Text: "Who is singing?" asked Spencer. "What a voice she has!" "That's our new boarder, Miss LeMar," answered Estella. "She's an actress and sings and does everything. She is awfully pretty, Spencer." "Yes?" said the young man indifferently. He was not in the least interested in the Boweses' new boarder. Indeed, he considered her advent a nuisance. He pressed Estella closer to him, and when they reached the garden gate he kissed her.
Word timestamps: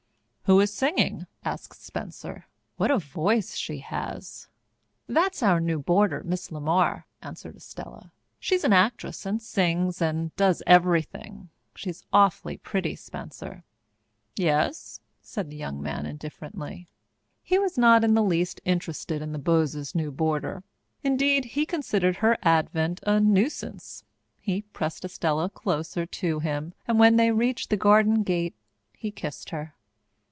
"Who 0.45 0.59
is 0.59 0.73
singing?" 0.73 1.27
asked 1.45 1.81
Spencer. 1.81 2.45
"What 2.75 2.91
a 2.91 2.97
voice 2.99 3.55
she 3.55 3.77
has!" 3.77 4.49
"That's 5.07 5.41
our 5.41 5.61
new 5.61 5.79
boarder, 5.79 6.23
Miss 6.25 6.49
LeMar," 6.49 7.05
answered 7.21 7.55
Estella. 7.55 8.11
"She's 8.37 8.65
an 8.65 8.73
actress 8.73 9.25
and 9.25 9.41
sings 9.41 10.01
and 10.01 10.35
does 10.35 10.61
everything. 10.67 11.47
She 11.73 11.89
is 11.91 12.03
awfully 12.11 12.57
pretty, 12.57 12.97
Spencer." 12.97 13.63
"Yes?" 14.35 14.99
said 15.21 15.49
the 15.49 15.55
young 15.55 15.81
man 15.81 16.05
indifferently. 16.05 16.89
He 17.41 17.57
was 17.57 17.77
not 17.77 18.03
in 18.03 18.13
the 18.13 18.21
least 18.21 18.59
interested 18.65 19.21
in 19.21 19.31
the 19.31 19.39
Boweses' 19.39 19.95
new 19.95 20.11
boarder. 20.11 20.65
Indeed, 21.01 21.45
he 21.45 21.65
considered 21.65 22.17
her 22.17 22.37
advent 22.43 22.99
a 23.03 23.21
nuisance. 23.21 24.03
He 24.41 24.63
pressed 24.63 25.05
Estella 25.05 25.49
closer 25.49 26.05
to 26.05 26.39
him, 26.39 26.73
and 26.89 26.99
when 26.99 27.15
they 27.15 27.31
reached 27.31 27.69
the 27.69 27.77
garden 27.77 28.23
gate 28.23 28.57
he 28.91 29.11
kissed 29.11 29.51
her. 29.51 29.75